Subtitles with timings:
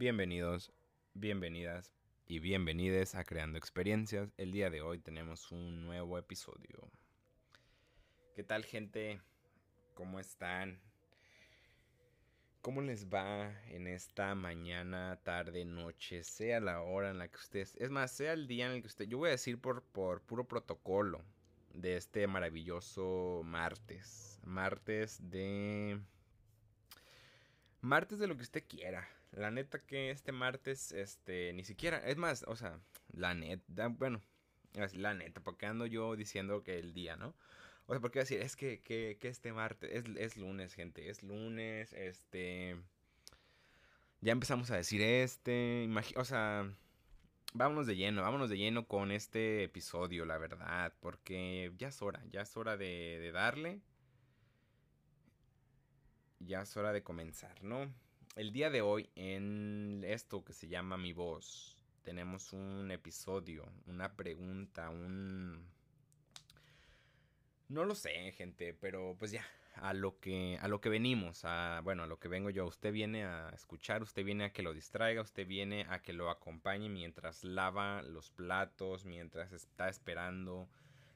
[0.00, 0.72] Bienvenidos,
[1.12, 1.92] bienvenidas
[2.26, 4.32] y bienvenides a Creando Experiencias.
[4.38, 6.90] El día de hoy tenemos un nuevo episodio.
[8.34, 9.20] ¿Qué tal gente?
[9.92, 10.80] ¿Cómo están?
[12.62, 17.76] ¿Cómo les va en esta mañana, tarde, noche, sea la hora en la que ustedes...
[17.76, 19.04] Es más, sea el día en el que usted...
[19.06, 21.22] Yo voy a decir por, por puro protocolo
[21.74, 24.40] de este maravilloso martes.
[24.44, 26.00] Martes de...
[27.82, 29.06] Martes de lo que usted quiera.
[29.32, 32.80] La neta que este martes, este, ni siquiera, es más, o sea,
[33.12, 34.20] la neta, bueno,
[34.94, 37.34] la neta, porque ando yo diciendo que el día, ¿no?
[37.86, 41.22] O sea, porque decir, es que, que, que este martes, es, es, lunes, gente, es
[41.22, 42.76] lunes, este,
[44.20, 46.72] ya empezamos a decir este, o sea,
[47.54, 52.22] vámonos de lleno, vámonos de lleno con este episodio, la verdad, porque ya es hora,
[52.30, 53.80] ya es hora de, de darle,
[56.40, 57.92] ya es hora de comenzar, ¿no?
[58.36, 64.14] El día de hoy en esto que se llama Mi Voz tenemos un episodio, una
[64.16, 65.64] pregunta, un...
[67.68, 71.80] No lo sé, gente, pero pues ya, a lo que a lo que venimos, a
[71.84, 74.74] bueno, a lo que vengo yo, usted viene a escuchar, usted viene a que lo
[74.74, 80.68] distraiga, usted viene a que lo acompañe mientras lava los platos, mientras está esperando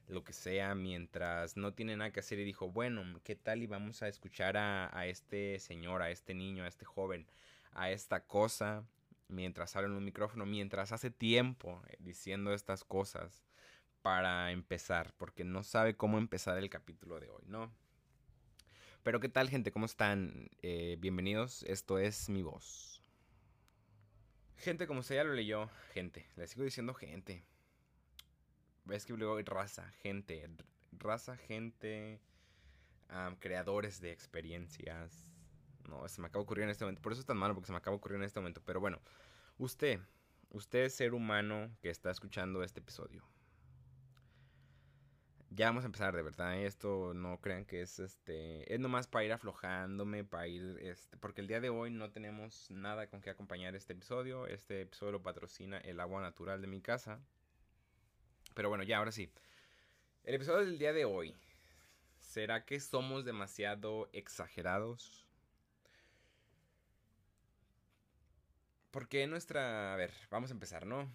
[0.08, 3.66] lo que sea, mientras no tiene nada que hacer y dijo, bueno, ¿qué tal y
[3.66, 7.26] vamos a escuchar a, este señor, a este niño, a este joven,
[7.72, 8.84] a esta cosa,
[9.28, 13.44] mientras habla en un micrófono, mientras hace tiempo eh, diciendo estas cosas
[14.02, 17.72] para empezar, porque no sabe cómo empezar el capítulo de hoy, ¿no?
[19.02, 19.72] Pero ¿qué tal gente?
[19.72, 20.50] ¿Cómo están?
[20.62, 23.02] Eh, bienvenidos, esto es mi voz.
[24.56, 27.44] Gente, como usted ya lo leyó, gente, le sigo diciendo gente
[28.90, 30.48] es que luego raza, gente,
[30.92, 32.20] raza, gente,
[33.38, 35.26] creadores de experiencias.
[35.88, 37.02] No, se me acaba de ocurrir en este momento.
[37.02, 38.62] Por eso es tan malo, porque se me acaba de ocurrir en este momento.
[38.64, 39.00] Pero bueno,
[39.58, 40.00] usted,
[40.50, 43.22] usted ser humano que está escuchando este episodio.
[45.50, 46.56] Ya vamos a empezar, de verdad.
[46.56, 46.66] ¿eh?
[46.66, 48.72] Esto no crean que es este.
[48.72, 50.78] Es nomás para ir aflojándome, para ir.
[50.80, 54.46] Este, porque el día de hoy no tenemos nada con que acompañar este episodio.
[54.48, 57.20] Este episodio lo patrocina el agua natural de mi casa.
[58.54, 59.30] Pero bueno, ya, ahora sí.
[60.22, 61.34] El episodio del día de hoy.
[62.20, 65.26] ¿Será que somos demasiado exagerados?
[68.90, 69.92] ¿Por qué nuestra...
[69.92, 71.12] A ver, vamos a empezar, ¿no?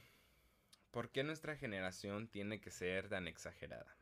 [0.92, 3.96] ¿Por qué nuestra generación tiene que ser tan exagerada?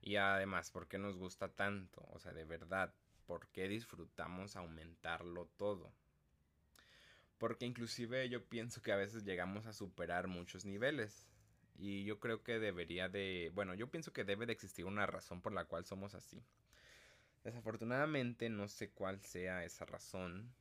[0.00, 2.06] Y además, ¿por qué nos gusta tanto?
[2.10, 2.94] O sea, de verdad,
[3.26, 5.92] ¿por qué disfrutamos aumentarlo todo?
[7.36, 11.29] Porque inclusive yo pienso que a veces llegamos a superar muchos niveles.
[11.82, 15.40] Y yo creo que debería de, bueno, yo pienso que debe de existir una razón
[15.40, 16.44] por la cual somos así.
[17.42, 20.52] Desafortunadamente no sé cuál sea esa razón.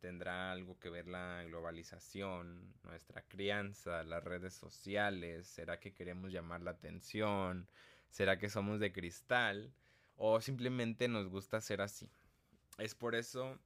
[0.00, 5.46] Tendrá algo que ver la globalización, nuestra crianza, las redes sociales.
[5.46, 7.68] ¿Será que queremos llamar la atención?
[8.08, 9.74] ¿Será que somos de cristal?
[10.16, 12.08] ¿O simplemente nos gusta ser así?
[12.78, 13.58] Es por eso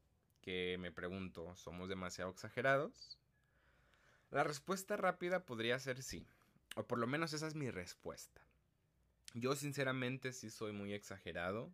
[0.43, 3.17] que me pregunto, ¿somos demasiado exagerados?
[4.33, 6.27] La respuesta rápida podría ser sí.
[6.77, 8.43] O por lo menos esa es mi respuesta.
[9.35, 11.73] Yo sinceramente sí soy muy exagerado.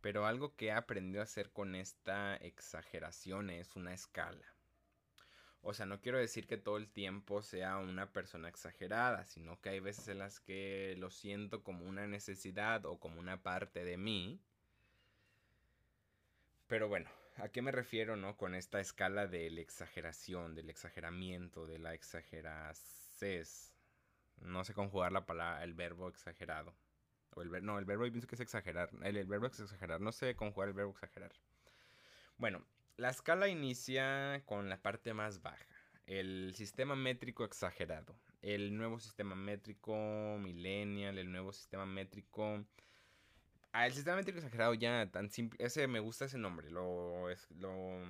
[0.00, 4.54] Pero algo que he aprendido a hacer con esta exageración es una escala.
[5.60, 9.68] O sea, no quiero decir que todo el tiempo sea una persona exagerada, sino que
[9.68, 13.98] hay veces en las que lo siento como una necesidad o como una parte de
[13.98, 14.40] mí.
[16.68, 17.10] Pero bueno,
[17.40, 18.36] ¿A qué me refiero, no?
[18.36, 23.72] Con esta escala de la exageración, del exageramiento, de la exageracés.
[24.40, 26.74] No sé conjugar la palabra, el verbo exagerado.
[27.36, 28.90] O el no, el verbo yo pienso que es exagerar.
[29.04, 30.00] El, el verbo es exagerar.
[30.00, 31.30] No sé conjugar el verbo exagerar.
[32.38, 32.64] Bueno,
[32.96, 35.64] la escala inicia con la parte más baja.
[36.06, 38.18] El sistema métrico exagerado.
[38.42, 39.94] El nuevo sistema métrico
[40.40, 41.18] millennial.
[41.18, 42.64] El nuevo sistema métrico
[43.72, 45.64] Ah, el sistema métrico exagerado ya tan simple.
[45.64, 46.70] Ese me gusta ese nombre.
[46.70, 48.00] Lo, es, lo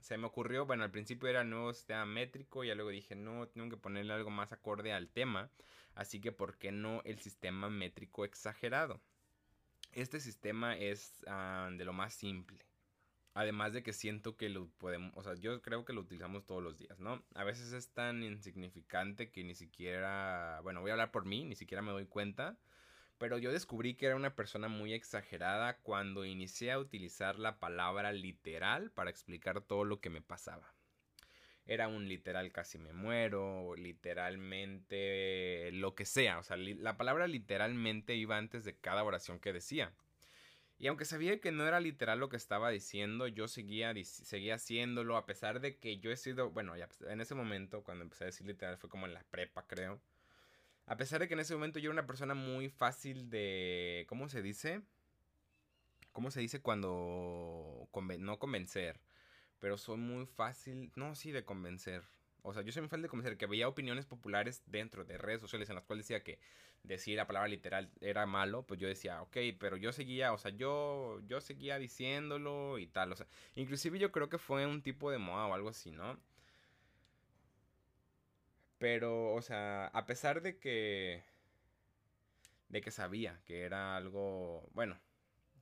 [0.00, 0.66] se me ocurrió.
[0.66, 2.64] Bueno, al principio era nuevo sistema métrico.
[2.64, 5.50] Y luego dije, no, tengo que ponerle algo más acorde al tema.
[5.94, 9.00] Así que, ¿por qué no el sistema métrico exagerado?
[9.92, 12.64] Este sistema es ah, de lo más simple.
[13.34, 16.62] Además de que siento que lo podemos, o sea, yo creo que lo utilizamos todos
[16.62, 17.24] los días, ¿no?
[17.34, 21.56] A veces es tan insignificante que ni siquiera, bueno, voy a hablar por mí, ni
[21.56, 22.58] siquiera me doy cuenta
[23.22, 28.10] pero yo descubrí que era una persona muy exagerada cuando inicié a utilizar la palabra
[28.12, 30.74] literal para explicar todo lo que me pasaba.
[31.64, 38.16] Era un literal casi me muero, literalmente lo que sea, o sea, la palabra literalmente
[38.16, 39.94] iba antes de cada oración que decía.
[40.80, 45.16] Y aunque sabía que no era literal lo que estaba diciendo, yo seguía, seguía haciéndolo,
[45.16, 48.48] a pesar de que yo he sido, bueno, en ese momento, cuando empecé a decir
[48.48, 50.00] literal, fue como en la prepa, creo.
[50.92, 54.28] A pesar de que en ese momento yo era una persona muy fácil de, ¿cómo
[54.28, 54.82] se dice?
[56.12, 57.88] ¿Cómo se dice cuando...
[58.18, 59.00] no convencer,
[59.58, 62.02] pero soy muy fácil, no, sí, de convencer.
[62.42, 65.40] O sea, yo soy muy fácil de convencer que veía opiniones populares dentro de redes
[65.40, 66.38] sociales en las cuales decía que
[66.82, 70.50] decir la palabra literal era malo, pues yo decía, ok, pero yo seguía, o sea,
[70.50, 75.10] yo, yo seguía diciéndolo y tal, o sea, inclusive yo creo que fue un tipo
[75.10, 76.20] de moda o algo así, ¿no?
[78.82, 81.22] Pero, o sea, a pesar de que,
[82.68, 84.98] de que sabía que era algo, bueno,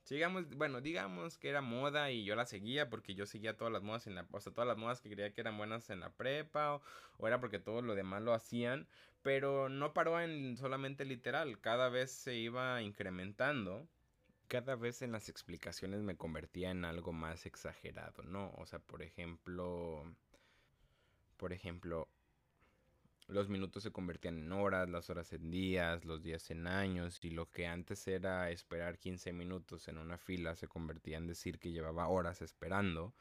[0.05, 3.83] Sigamos, bueno, digamos que era moda y yo la seguía porque yo seguía todas las
[3.83, 6.09] modas en la, o sea, todas las modas que creía que eran buenas en la
[6.11, 6.81] prepa
[7.17, 8.87] o, era porque todos lo demás lo hacían,
[9.21, 13.87] pero no paró en solamente literal, cada vez se iba incrementando.
[14.47, 18.51] Cada vez en las explicaciones me convertía en algo más exagerado, ¿no?
[18.57, 20.03] O sea, por ejemplo,
[21.37, 22.09] por ejemplo,
[23.31, 27.31] los minutos se convertían en horas, las horas en días, los días en años y
[27.31, 31.71] lo que antes era esperar 15 minutos en una fila se convertía en decir que
[31.71, 33.13] llevaba horas esperando,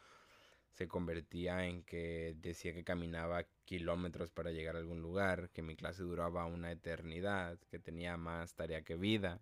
[0.72, 5.76] se convertía en que decía que caminaba kilómetros para llegar a algún lugar, que mi
[5.76, 9.40] clase duraba una eternidad, que tenía más tarea que vida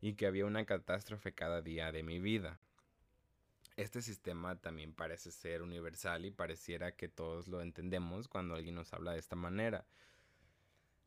[0.00, 2.58] y que había una catástrofe cada día de mi vida.
[3.76, 8.92] Este sistema también parece ser universal y pareciera que todos lo entendemos cuando alguien nos
[8.94, 9.86] habla de esta manera.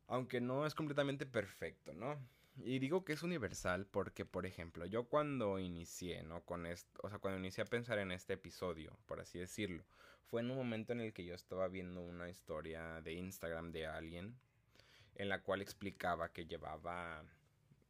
[0.06, 2.16] Aunque no es completamente perfecto, ¿no?
[2.56, 6.42] Y digo que es universal porque, por ejemplo, yo cuando inicié, ¿no?
[6.42, 9.84] Con esto, o sea, cuando inicié a pensar en este episodio, por así decirlo,
[10.26, 13.86] fue en un momento en el que yo estaba viendo una historia de Instagram de
[13.86, 14.36] alguien
[15.16, 17.24] en la cual explicaba que llevaba,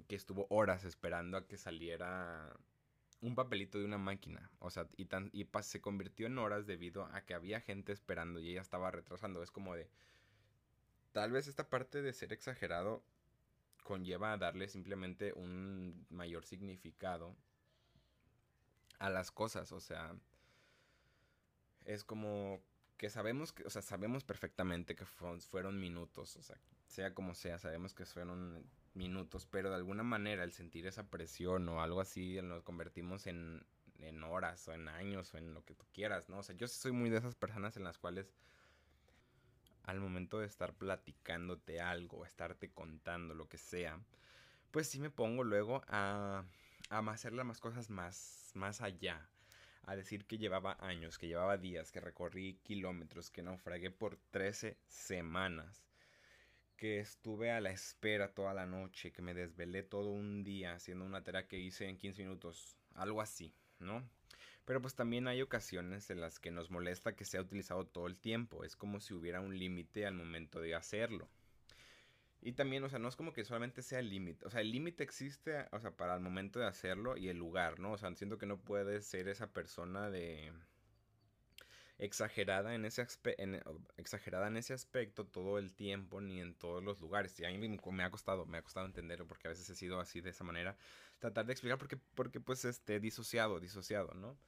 [0.09, 2.57] que estuvo horas esperando a que saliera
[3.21, 4.51] un papelito de una máquina.
[4.59, 8.41] O sea, y, tan, y se convirtió en horas debido a que había gente esperando
[8.41, 9.43] y ella estaba retrasando.
[9.43, 9.89] Es como de...
[11.13, 13.03] Tal vez esta parte de ser exagerado
[13.83, 17.37] conlleva a darle simplemente un mayor significado
[18.99, 19.73] a las cosas.
[19.73, 20.15] O sea,
[21.85, 22.63] es como
[22.97, 26.37] que sabemos que, o sea, sabemos perfectamente que fueron minutos.
[26.37, 28.65] O sea, sea como sea, sabemos que fueron
[28.95, 33.65] minutos, pero de alguna manera el sentir esa presión o algo así nos convertimos en,
[33.99, 36.39] en horas o en años o en lo que tú quieras, ¿no?
[36.39, 38.35] O sea, yo soy muy de esas personas en las cuales
[39.85, 43.99] al momento de estar platicándote algo, estarte contando lo que sea,
[44.71, 46.45] pues sí me pongo luego a,
[46.91, 49.29] a hacerle más cosas más, más allá.
[49.85, 54.77] A decir que llevaba años, que llevaba días, que recorrí kilómetros, que naufragué por 13
[54.87, 55.90] semanas
[56.81, 61.05] que estuve a la espera toda la noche, que me desvelé todo un día haciendo
[61.05, 64.03] una tarea que hice en 15 minutos, algo así, ¿no?
[64.65, 68.19] Pero pues también hay ocasiones en las que nos molesta que sea utilizado todo el
[68.19, 71.29] tiempo, es como si hubiera un límite al momento de hacerlo.
[72.41, 74.71] Y también, o sea, no es como que solamente sea el límite, o sea, el
[74.71, 77.93] límite existe, o sea, para el momento de hacerlo y el lugar, ¿no?
[77.93, 80.51] O sea, siento que no puedes ser esa persona de
[82.01, 83.07] exagerada en ese
[83.99, 87.59] exagerada en ese aspecto todo el tiempo ni en todos los lugares y a mí
[87.69, 90.43] me ha costado me ha costado entenderlo porque a veces he sido así de esa
[90.43, 90.77] manera
[91.19, 94.39] tratar de explicar porque porque pues este disociado disociado no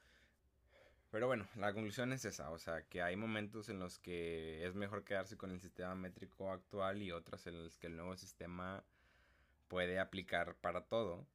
[1.11, 4.75] pero bueno, la conclusión es esa, o sea, que hay momentos en los que es
[4.75, 8.83] mejor quedarse con el sistema métrico actual y otros en los que el nuevo sistema
[9.69, 11.27] puede aplicar para todo.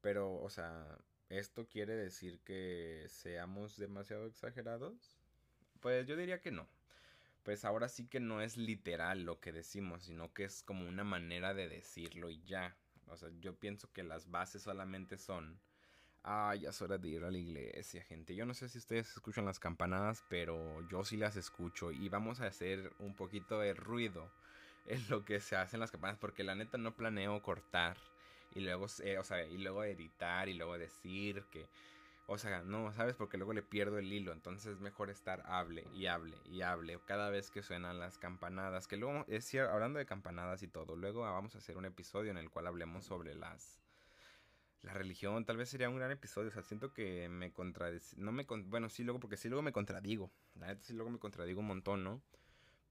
[0.00, 0.98] Pero, o sea,
[1.30, 5.14] ¿Esto quiere decir que seamos demasiado exagerados?
[5.80, 6.66] Pues yo diría que no.
[7.44, 11.04] Pues ahora sí que no es literal lo que decimos, sino que es como una
[11.04, 12.74] manera de decirlo y ya.
[13.08, 15.60] O sea, yo pienso que las bases solamente son...
[16.24, 18.34] Ah, ya es hora de ir a la iglesia, gente.
[18.34, 21.92] Yo no sé si ustedes escuchan las campanadas, pero yo sí las escucho.
[21.92, 24.30] Y vamos a hacer un poquito de ruido
[24.86, 27.98] en lo que se hacen las campanadas, porque la neta no planeo cortar
[28.52, 31.68] y luego, eh, o sea, y luego editar y luego decir que,
[32.26, 33.16] o sea, no, ¿sabes?
[33.16, 36.98] Porque luego le pierdo el hilo, entonces es mejor estar hable y hable y hable
[37.06, 40.96] cada vez que suenan las campanadas, que luego, es cierto, hablando de campanadas y todo,
[40.96, 43.80] luego vamos a hacer un episodio en el cual hablemos sobre las...
[44.82, 48.30] La religión tal vez sería un gran episodio, o sea, siento que me contradigo, no
[48.30, 51.60] me, bueno, sí, luego, porque sí, luego me contradigo, la neta sí, luego me contradigo
[51.60, 52.22] un montón, ¿no?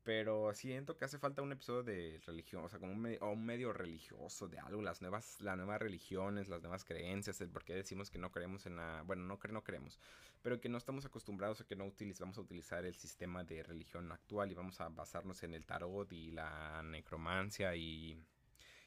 [0.08, 3.46] Pero siento que hace falta un episodio de religión, o sea, como un medio, un
[3.46, 7.74] medio religioso de algo, las nuevas, las nuevas religiones, las nuevas creencias, el por qué
[7.74, 10.00] decimos que no creemos en la, bueno, no, no creemos,
[10.42, 13.64] pero que no estamos acostumbrados a que no utilizamos, vamos a utilizar el sistema de
[13.64, 18.18] religión actual y vamos a basarnos en el tarot y la necromancia y,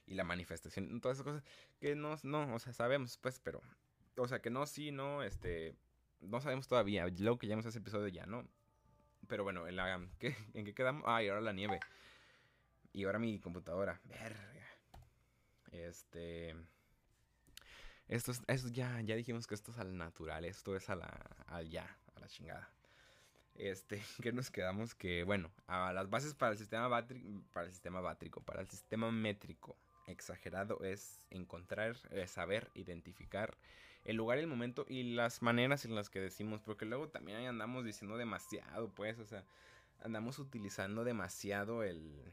[0.06, 1.44] y la manifestación, todas esas cosas
[1.78, 3.60] que no, no, o sea, sabemos, pues, pero,
[4.16, 5.76] o sea, que no, sí, no, este,
[6.22, 8.48] no sabemos todavía, luego que llegamos a ese episodio ya, ¿no?
[9.30, 11.04] Pero bueno, en, la, ¿qué, ¿en qué quedamos?
[11.06, 11.78] Ah, y ahora la nieve.
[12.92, 14.00] Y ahora mi computadora.
[14.04, 14.44] Verga.
[15.70, 16.56] Este.
[18.08, 21.06] Esto, es, ya, ya dijimos que esto es al natural, esto es a la,
[21.46, 22.68] al ya, a la chingada.
[23.54, 27.72] Este, que nos quedamos que, bueno, a las bases para el sistema bátrico, para el
[27.72, 29.76] sistema bátrico, para el sistema métrico
[30.08, 31.96] exagerado es encontrar,
[32.26, 33.56] saber, identificar
[34.04, 37.84] el lugar, el momento y las maneras en las que decimos, porque luego también andamos
[37.84, 39.44] diciendo demasiado, pues, o sea,
[40.02, 42.32] andamos utilizando demasiado el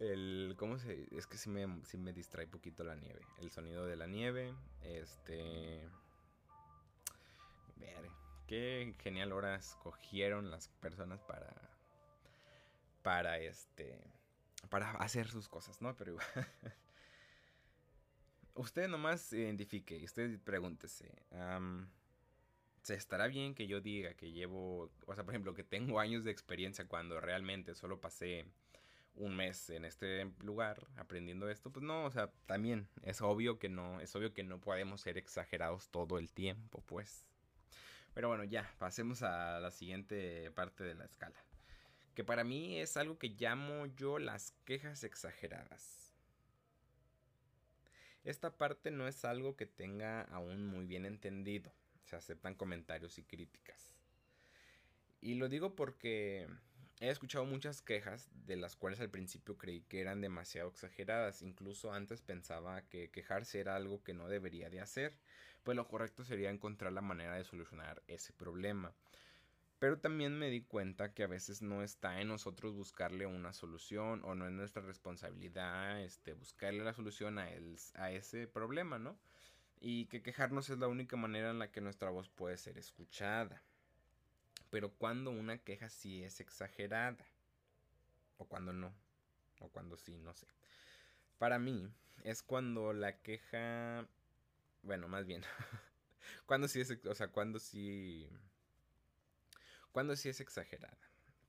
[0.00, 3.96] el cómo se es que si me me distrae poquito la nieve, el sonido de
[3.96, 5.88] la nieve, este
[7.76, 8.08] ver
[8.46, 11.52] qué genial horas cogieron las personas para
[13.02, 13.98] para este
[14.70, 15.96] para hacer sus cosas, ¿no?
[15.96, 16.26] Pero igual
[18.58, 21.10] usted nomás identifique usted pregúntese.
[22.82, 26.24] ¿Se estará bien que yo diga que llevo, o sea, por ejemplo, que tengo años
[26.24, 28.46] de experiencia cuando realmente solo pasé
[29.14, 31.70] un mes en este lugar aprendiendo esto?
[31.70, 35.18] Pues no, o sea, también es obvio que no, es obvio que no podemos ser
[35.18, 37.26] exagerados todo el tiempo, pues.
[38.14, 41.44] Pero bueno, ya, pasemos a la siguiente parte de la escala.
[42.14, 46.07] Que para mí es algo que llamo yo las quejas exageradas.
[48.28, 51.72] Esta parte no es algo que tenga aún muy bien entendido.
[52.04, 53.94] Se aceptan comentarios y críticas.
[55.22, 56.46] Y lo digo porque
[57.00, 61.40] he escuchado muchas quejas de las cuales al principio creí que eran demasiado exageradas.
[61.40, 65.16] Incluso antes pensaba que quejarse era algo que no debería de hacer.
[65.62, 68.92] Pues lo correcto sería encontrar la manera de solucionar ese problema.
[69.78, 74.22] Pero también me di cuenta que a veces no está en nosotros buscarle una solución
[74.24, 77.48] o no es nuestra responsabilidad este, buscarle la solución a,
[77.94, 79.16] a ese problema, ¿no?
[79.80, 83.62] Y que quejarnos es la única manera en la que nuestra voz puede ser escuchada.
[84.70, 87.24] Pero cuando una queja sí es exagerada.
[88.38, 88.92] O cuando no.
[89.60, 90.48] O cuando sí, no sé.
[91.38, 91.88] Para mí
[92.24, 94.06] es cuando la queja...
[94.82, 95.42] Bueno, más bien.
[96.46, 96.90] cuando sí es...
[97.06, 98.28] O sea, cuando sí
[99.92, 100.98] cuando sí es exagerada.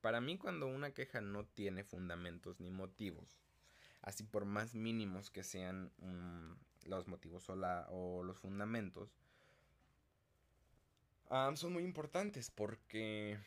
[0.01, 3.41] Para mí cuando una queja no tiene fundamentos ni motivos,
[4.01, 6.53] así por más mínimos que sean mm,
[6.85, 9.17] los motivos o, los fundamentos,
[11.55, 13.37] son muy importantes porque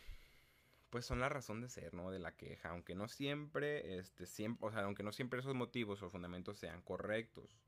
[0.91, 2.11] pues son la razón de ser, ¿no?
[2.11, 6.03] De la queja, aunque no siempre, este, siempre, o sea, aunque no siempre esos motivos
[6.03, 7.59] o fundamentos sean correctos.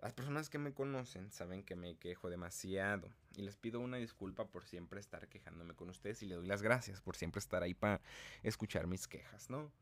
[0.00, 4.46] Las personas que me conocen saben que me quejo demasiado y les pido una disculpa
[4.46, 7.74] por siempre estar quejándome con ustedes y le doy las gracias por siempre estar ahí
[7.74, 8.00] para
[8.42, 9.72] escuchar mis quejas, ¿no?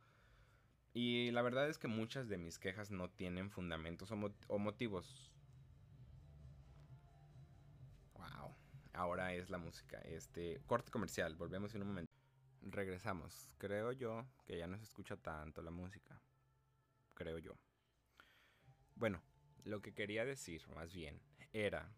[0.95, 5.33] Y la verdad es que muchas de mis quejas no tienen fundamentos o, motivos.
[8.15, 8.55] Wow.
[8.93, 9.99] Ahora es la música.
[10.03, 11.35] Este corte comercial.
[11.35, 12.13] Volvemos en un momento.
[12.63, 13.51] Regresamos.
[13.59, 16.21] Creo yo que ya no se escucha tanto la música.
[17.15, 17.57] Creo yo.
[18.95, 19.21] Bueno,
[19.65, 21.21] lo que quería decir, más bien,
[21.53, 21.91] era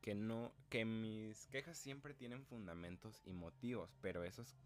[0.00, 4.56] que no que mis quejas siempre tienen fundamentos y motivos, pero esos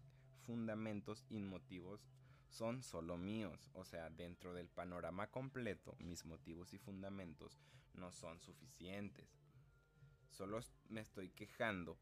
[0.45, 2.07] fundamentos y motivos
[2.47, 7.59] son solo míos, o sea, dentro del panorama completo, mis motivos y fundamentos
[7.93, 9.27] no son suficientes.
[10.29, 11.97] Solo me estoy quejando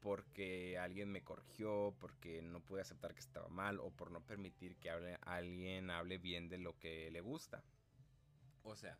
[0.00, 4.76] porque alguien me corrigió, porque no pude aceptar que estaba mal o por no permitir
[4.76, 7.64] que alguien hable bien de lo que le gusta.
[8.62, 8.98] O sea,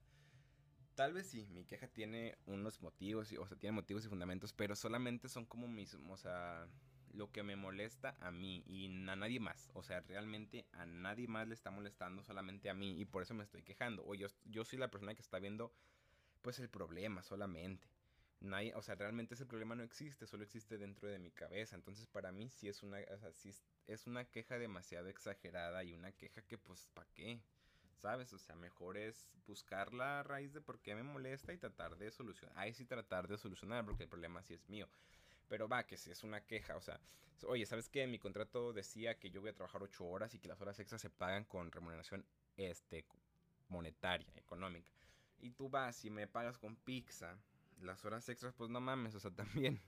[0.97, 4.75] Tal vez sí, mi queja tiene unos motivos, o sea, tiene motivos y fundamentos, pero
[4.75, 6.69] solamente son como mis, o sea,
[7.13, 9.69] lo que me molesta a mí y a nadie más.
[9.75, 13.35] O sea, realmente a nadie más le está molestando, solamente a mí, y por eso
[13.35, 14.07] me estoy quejando.
[14.07, 15.71] O yo, yo soy la persona que está viendo,
[16.41, 17.89] pues, el problema solamente.
[18.41, 21.77] Nadie, o sea, realmente ese problema no existe, solo existe dentro de mi cabeza.
[21.77, 23.51] Entonces, para mí sí es una, o sea, sí
[23.87, 27.43] es una queja demasiado exagerada y una queja que, pues, ¿para qué?
[27.97, 28.33] ¿Sabes?
[28.33, 32.11] O sea, mejor es buscar la raíz de por qué me molesta y tratar de
[32.11, 32.57] solucionar.
[32.59, 34.87] Ahí sí tratar de solucionar porque el problema sí es mío.
[35.49, 37.01] Pero va, que si es una queja, o sea,
[37.45, 38.07] oye, ¿sabes qué?
[38.07, 41.01] Mi contrato decía que yo voy a trabajar ocho horas y que las horas extras
[41.01, 42.25] se pagan con remuneración
[42.57, 43.05] este,
[43.69, 44.91] monetaria, económica.
[45.41, 47.37] Y tú vas y me pagas con pizza,
[47.81, 49.81] las horas extras, pues no mames, o sea, también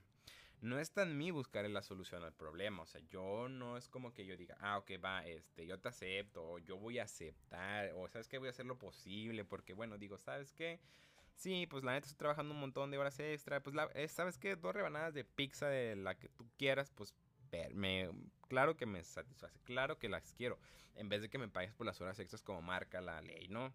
[0.61, 2.83] no está en mí buscar la solución al problema.
[2.83, 5.89] O sea, yo no es como que yo diga, ah, ok, va, este, yo te
[5.89, 9.73] acepto, o yo voy a aceptar, o sabes que voy a hacer lo posible, porque
[9.73, 10.79] bueno, digo, ¿sabes qué?
[11.35, 14.55] Sí, pues la neta estoy trabajando un montón de horas extra, pues la, ¿sabes qué?
[14.55, 17.15] Dos rebanadas de pizza de la que tú quieras, pues
[17.73, 18.09] me,
[18.47, 20.59] claro que me satisface, claro que las quiero,
[20.95, 23.73] en vez de que me pagues por las horas extras como marca la ley, ¿no?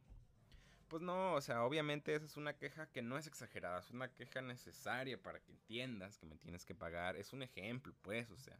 [0.88, 4.12] Pues no, o sea, obviamente esa es una queja que no es exagerada, es una
[4.12, 7.16] queja necesaria para que entiendas que me tienes que pagar.
[7.16, 8.58] Es un ejemplo, pues, o sea,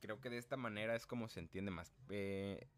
[0.00, 1.92] creo que de esta manera es como se entiende más.
[2.10, 2.68] Eh,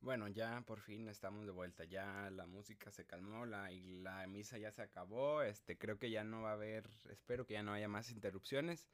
[0.00, 4.26] bueno, ya por fin estamos de vuelta, ya la música se calmó la, y la
[4.26, 7.62] misa ya se acabó, este, creo que ya no va a haber, espero que ya
[7.62, 8.86] no haya más interrupciones.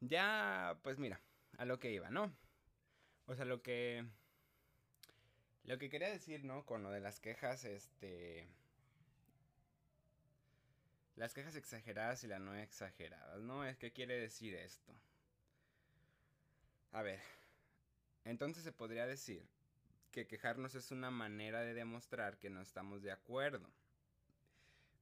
[0.00, 1.20] Ya, pues mira,
[1.58, 2.32] a lo que iba, ¿no?
[3.26, 4.04] O sea, lo que
[5.68, 6.64] lo que quería decir, ¿no?
[6.64, 8.48] Con lo de las quejas, este...
[11.14, 13.66] Las quejas exageradas y las no exageradas, ¿no?
[13.66, 14.94] Es que quiere decir esto.
[16.92, 17.20] A ver,
[18.24, 19.46] entonces se podría decir
[20.10, 23.68] que quejarnos es una manera de demostrar que no estamos de acuerdo.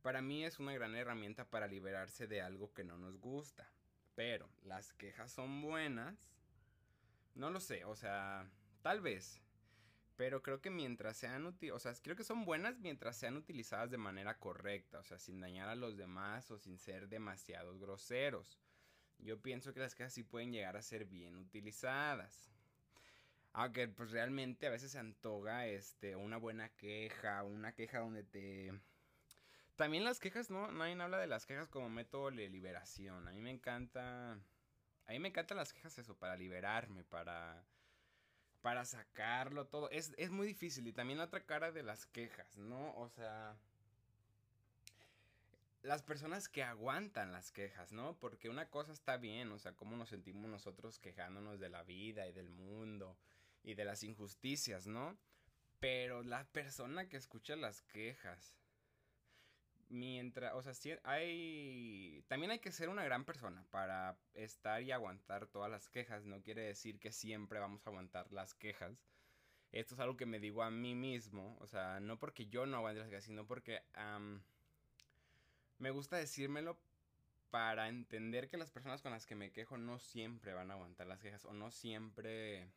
[0.02, 3.70] Para mí es una gran herramienta para liberarse de algo que no nos gusta.
[4.16, 6.16] Pero, ¿las quejas son buenas?
[7.36, 8.50] No lo sé, o sea,
[8.82, 9.45] tal vez.
[10.16, 13.98] Pero creo que mientras sean o sea, creo que son buenas mientras sean utilizadas de
[13.98, 18.58] manera correcta, o sea, sin dañar a los demás o sin ser demasiado groseros.
[19.18, 22.50] Yo pienso que las quejas sí pueden llegar a ser bien utilizadas.
[23.52, 28.72] Aunque pues realmente a veces se antoja este una buena queja, una queja donde te
[29.76, 33.28] también las quejas, no, nadie habla de las quejas como método de liberación.
[33.28, 34.32] A mí me encanta
[35.06, 37.62] a mí me encantan las quejas eso para liberarme, para
[38.62, 39.90] para sacarlo todo.
[39.90, 40.86] Es, muy difícil.
[40.86, 42.94] Y también la otra cara de las quejas, ¿no?
[42.96, 43.56] O sea...
[45.82, 48.18] Las personas que aguantan las quejas, ¿no?
[48.18, 52.26] Porque una cosa está bien, o sea, cómo nos sentimos nosotros quejándonos de la vida
[52.26, 53.16] y del mundo
[53.62, 55.16] y de las injusticias, ¿no?
[55.78, 58.56] Pero la persona que escucha las quejas
[59.88, 64.92] mientras, o sea, sí hay, también hay que ser una gran persona para estar y
[64.92, 66.24] aguantar todas las quejas.
[66.24, 69.06] No quiere decir que siempre vamos a aguantar las quejas.
[69.72, 72.78] Esto es algo que me digo a mí mismo, o sea, no porque yo no
[72.78, 73.82] aguante las quejas, sino porque
[75.78, 76.78] me gusta decírmelo
[77.50, 81.06] para entender que las personas con las que me quejo no siempre van a aguantar
[81.06, 82.70] las quejas o no siempre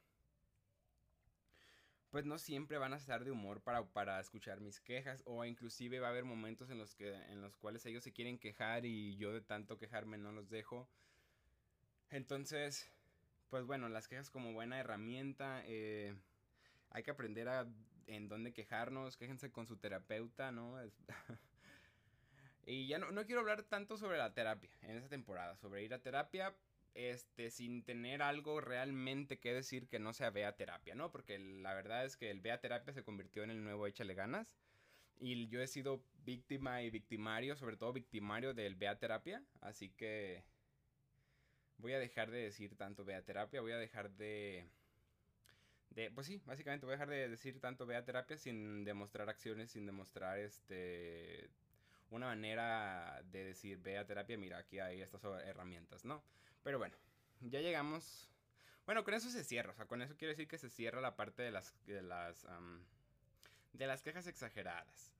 [2.10, 6.00] pues no siempre van a estar de humor para, para escuchar mis quejas o inclusive
[6.00, 9.16] va a haber momentos en los que en los cuales ellos se quieren quejar y
[9.18, 10.90] yo de tanto quejarme no los dejo.
[12.10, 12.92] Entonces,
[13.50, 16.16] pues bueno, las quejas como buena herramienta, eh,
[16.90, 17.68] hay que aprender a
[18.08, 20.78] en dónde quejarnos, quéjense con su terapeuta, ¿no?
[22.66, 25.94] y ya no, no quiero hablar tanto sobre la terapia en esta temporada, sobre ir
[25.94, 26.56] a terapia,
[27.00, 31.12] este, sin tener algo realmente que decir que no sea Vea Terapia, ¿no?
[31.12, 34.58] Porque la verdad es que el Vea Terapia se convirtió en el nuevo Échale Ganas.
[35.18, 39.42] Y yo he sido víctima y victimario, sobre todo victimario del Vea Terapia.
[39.62, 40.44] Así que
[41.78, 44.68] voy a dejar de decir tanto Vea Terapia, voy a dejar de...
[45.92, 49.72] De, pues sí, básicamente voy a dejar de decir tanto Vea Terapia sin demostrar acciones,
[49.72, 51.50] sin demostrar este
[52.10, 56.24] una manera de decir Vea Terapia, mira, aquí hay estas herramientas, ¿no?
[56.64, 56.96] Pero bueno,
[57.42, 58.30] ya llegamos.
[58.86, 59.72] Bueno, con eso se cierra.
[59.72, 61.76] O sea, con eso quiero decir que se cierra la parte de las.
[61.86, 62.46] de las.
[63.74, 65.14] de las quejas exageradas.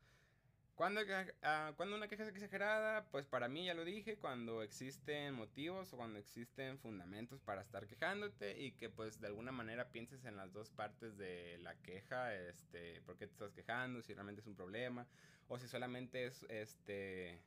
[0.80, 5.34] Cuando, uh, cuando una queja es exagerada, pues para mí ya lo dije, cuando existen
[5.34, 10.24] motivos o cuando existen fundamentos para estar quejándote y que pues de alguna manera pienses
[10.24, 14.40] en las dos partes de la queja, este, por qué te estás quejando, si realmente
[14.40, 15.06] es un problema
[15.50, 17.44] o si solamente es este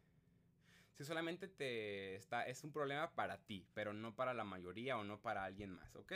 [0.93, 5.05] si solamente te está, es un problema para ti, pero no para la mayoría o
[5.05, 6.13] no para alguien más, ¿ok?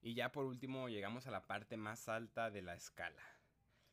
[0.00, 3.22] Y ya por último llegamos a la parte más alta de la escala,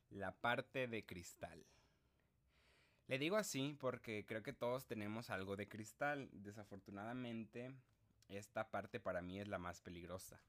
[0.09, 1.65] la parte de cristal.
[3.11, 6.29] Le digo así porque creo que todos tenemos algo de cristal.
[6.31, 7.73] Desafortunadamente,
[8.29, 10.39] esta parte para mí es la más peligrosa.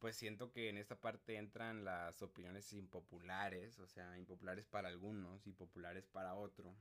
[0.00, 5.46] Pues siento que en esta parte entran las opiniones impopulares, o sea, impopulares para algunos
[5.46, 6.74] y populares para otros.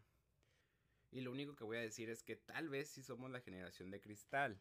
[1.12, 3.92] Y lo único que voy a decir es que tal vez sí somos la generación
[3.92, 4.60] de cristal.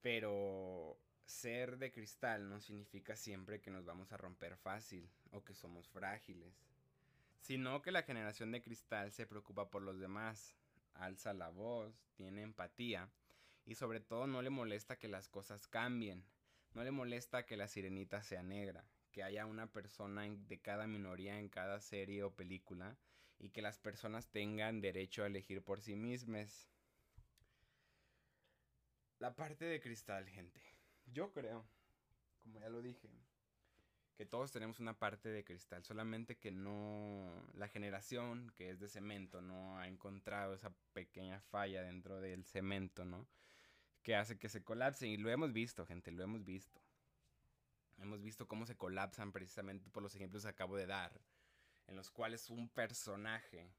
[0.00, 5.54] Pero ser de cristal no significa siempre que nos vamos a romper fácil o que
[5.54, 6.71] somos frágiles.
[7.42, 10.54] Sino que la generación de cristal se preocupa por los demás,
[10.94, 13.10] alza la voz, tiene empatía
[13.64, 16.24] y sobre todo no le molesta que las cosas cambien.
[16.72, 21.40] No le molesta que la sirenita sea negra, que haya una persona de cada minoría
[21.40, 22.96] en cada serie o película
[23.40, 26.70] y que las personas tengan derecho a elegir por sí mismas.
[29.18, 30.62] La parte de cristal, gente.
[31.06, 31.66] Yo creo,
[32.38, 33.10] como ya lo dije,
[34.14, 38.88] que todos tenemos una parte de cristal, solamente que no la generación que es de
[38.88, 43.26] cemento no ha encontrado esa pequeña falla dentro del cemento, ¿no?
[44.02, 46.80] Que hace que se colapse y lo hemos visto, gente, lo hemos visto.
[47.98, 51.20] Hemos visto cómo se colapsan precisamente por los ejemplos que acabo de dar
[51.86, 53.70] en los cuales un personaje,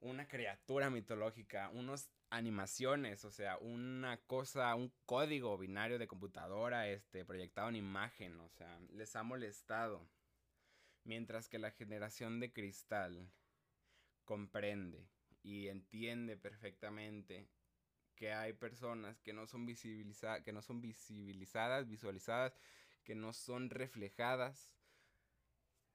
[0.00, 7.24] una criatura mitológica, unas animaciones, o sea, una cosa, un código binario de computadora, este,
[7.24, 10.08] proyectado en imagen, o sea, les ha molestado.
[11.04, 13.30] Mientras que la generación de cristal
[14.24, 15.06] comprende
[15.42, 17.48] y entiende perfectamente
[18.14, 22.56] que hay personas que no son visibilizadas, que no son visibilizadas, visualizadas,
[23.04, 24.72] que no son reflejadas,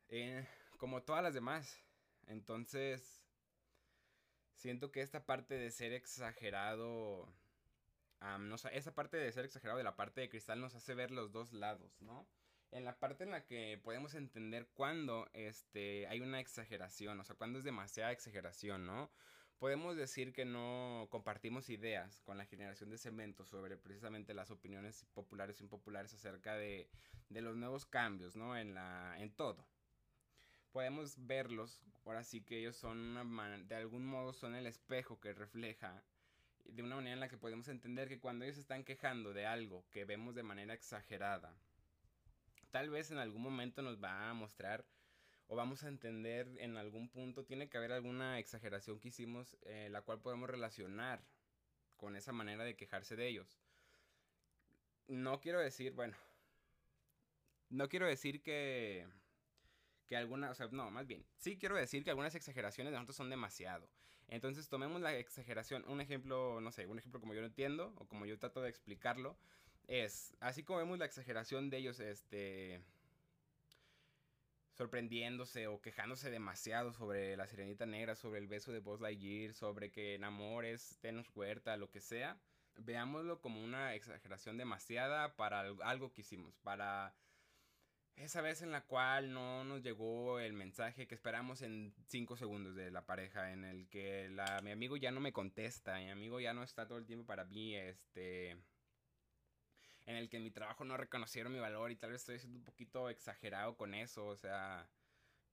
[0.10, 1.82] eh, como todas las demás.
[2.28, 3.19] Entonces,
[4.60, 7.28] siento que esta parte de ser exagerado,
[8.72, 11.54] esa parte de ser exagerado de la parte de cristal nos hace ver los dos
[11.54, 12.28] lados, ¿no?
[12.72, 17.36] En la parte en la que podemos entender cuándo este, hay una exageración, o sea,
[17.36, 19.10] cuándo es demasiada exageración, ¿no?
[19.60, 25.06] podemos decir que no compartimos ideas con la generación de cemento sobre precisamente las opiniones
[25.14, 26.90] populares e impopulares acerca de,
[27.30, 28.58] los nuevos cambios, ¿no?
[28.58, 29.68] En, la, en todo.
[30.72, 35.34] Podemos verlos, ahora sí que ellos son una de algún modo son el espejo que
[35.34, 36.04] refleja
[36.66, 39.86] de una manera en la que podemos entender que cuando ellos están quejando de algo
[39.92, 41.56] que vemos de manera exagerada,
[42.72, 44.86] tal vez en algún momento nos va a mostrar
[45.48, 49.90] o vamos a entender en algún punto, tiene que haber alguna exageración que hicimos, eh,
[49.90, 51.24] la cual podemos relacionar
[51.98, 53.60] con esa manera de quejarse de ellos.
[55.08, 56.16] No quiero decir, bueno,
[57.70, 59.08] no quiero decir que,
[60.10, 63.16] que alguna, o sea, no, más bien, sí quiero decir que algunas exageraciones de nosotros
[63.16, 63.88] son demasiado.
[64.28, 68.08] Entonces tomemos la exageración, un ejemplo, no sé, un ejemplo como yo lo entiendo o
[68.08, 69.38] como yo trato de explicarlo,
[69.88, 72.82] es, así como vemos la exageración de ellos, este
[74.74, 79.92] sorprendiéndose o quejándose demasiado sobre la sirenita negra, sobre el beso de Buzz Lightyear, sobre
[79.92, 82.40] que enamores, tenos huerta, lo que sea,
[82.78, 87.14] veámoslo como una exageración demasiada para algo que hicimos, para
[88.20, 92.76] esa vez en la cual no nos llegó el mensaje que esperamos en 5 segundos
[92.76, 96.40] de la pareja, en el que la, mi amigo ya no me contesta, mi amigo
[96.42, 98.52] ya no está todo el tiempo para mí, este
[100.06, 102.66] en el que mi trabajo no reconocieron mi valor y tal vez estoy siendo un
[102.66, 104.90] poquito exagerado con eso, o sea,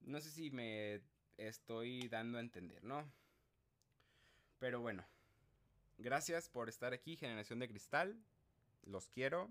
[0.01, 1.03] no sé si me
[1.37, 3.09] estoy dando a entender, ¿no?
[4.59, 5.07] Pero bueno,
[5.99, 8.19] gracias por estar aquí, Generación de Cristal,
[8.83, 9.51] los quiero.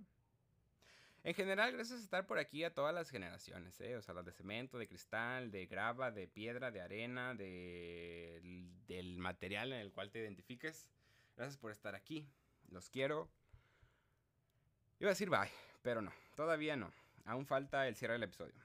[1.25, 3.97] En general, gracias por estar por aquí a todas las generaciones, ¿eh?
[3.97, 8.39] O sea, las de cemento, de cristal, de grava, de piedra, de arena, de,
[8.85, 10.87] del material en el cual te identifiques.
[11.35, 12.29] Gracias por estar aquí.
[12.69, 13.27] Los quiero.
[14.99, 15.49] Iba a decir bye,
[15.81, 16.93] pero no, todavía no.
[17.23, 18.61] Aún falta el cierre del episodio.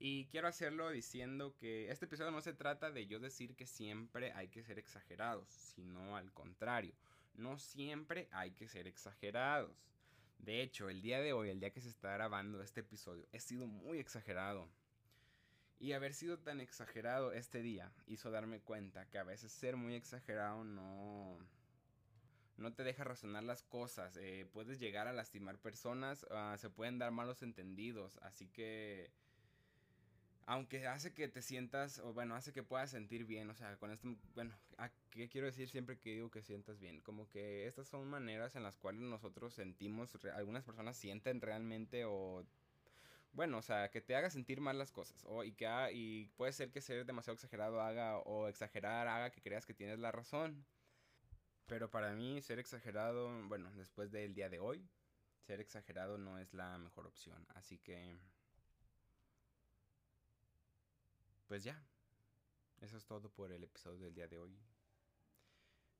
[0.00, 4.32] Y quiero hacerlo diciendo que este episodio no se trata de yo decir que siempre
[4.32, 6.96] hay que ser exagerados, sino al contrario,
[7.34, 9.70] no siempre hay que ser exagerados.
[10.38, 13.40] De hecho, el día de hoy, el día que se está grabando este episodio, he
[13.40, 14.68] sido muy exagerado.
[15.80, 19.94] Y haber sido tan exagerado este día hizo darme cuenta que a veces ser muy
[19.94, 21.38] exagerado no,
[22.56, 26.98] no te deja razonar las cosas, eh, puedes llegar a lastimar personas, ah, se pueden
[26.98, 29.12] dar malos entendidos, así que
[30.48, 33.90] aunque hace que te sientas, o bueno, hace que puedas sentir bien, o sea, con
[33.90, 34.56] esto, bueno,
[35.10, 37.02] ¿qué quiero decir siempre que digo que sientas bien?
[37.02, 42.46] Como que estas son maneras en las cuales nosotros sentimos, algunas personas sienten realmente o
[43.32, 45.22] bueno, o sea, que te haga sentir mal las cosas.
[45.26, 49.42] O, y, que y puede ser que ser demasiado exagerado haga o exagerar haga que
[49.42, 50.64] creas que tienes la razón.
[51.66, 54.88] Pero para mí ser exagerado, bueno, después del día de hoy,
[55.46, 57.46] ser exagerado no es la mejor opción.
[57.54, 58.16] Así que...
[61.48, 61.82] Pues ya.
[62.82, 64.54] Eso es todo por el episodio del día de hoy.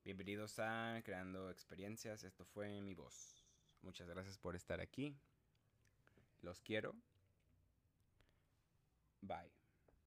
[0.03, 2.23] Bienvenidos a Creando Experiencias.
[2.23, 3.43] Esto fue mi voz.
[3.81, 5.17] Muchas gracias por estar aquí.
[6.43, 6.93] Los quiero.
[9.21, 9.58] Bye.